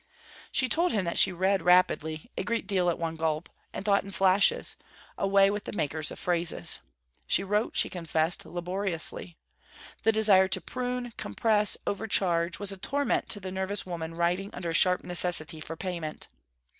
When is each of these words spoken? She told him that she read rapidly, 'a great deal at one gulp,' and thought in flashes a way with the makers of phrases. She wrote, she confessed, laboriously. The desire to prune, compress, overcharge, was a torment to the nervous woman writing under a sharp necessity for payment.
She 0.51 0.67
told 0.67 0.93
him 0.93 1.05
that 1.05 1.19
she 1.19 1.31
read 1.31 1.61
rapidly, 1.61 2.31
'a 2.35 2.43
great 2.43 2.65
deal 2.65 2.89
at 2.89 2.97
one 2.97 3.15
gulp,' 3.15 3.51
and 3.71 3.85
thought 3.85 4.03
in 4.03 4.09
flashes 4.09 4.75
a 5.15 5.27
way 5.27 5.51
with 5.51 5.65
the 5.65 5.73
makers 5.73 6.09
of 6.09 6.17
phrases. 6.17 6.79
She 7.27 7.43
wrote, 7.43 7.75
she 7.75 7.87
confessed, 7.87 8.43
laboriously. 8.43 9.37
The 10.01 10.11
desire 10.11 10.47
to 10.47 10.59
prune, 10.59 11.13
compress, 11.17 11.77
overcharge, 11.85 12.57
was 12.57 12.71
a 12.71 12.77
torment 12.77 13.29
to 13.29 13.39
the 13.39 13.51
nervous 13.51 13.85
woman 13.85 14.15
writing 14.15 14.49
under 14.55 14.71
a 14.71 14.73
sharp 14.73 15.03
necessity 15.03 15.61
for 15.61 15.75
payment. 15.75 16.27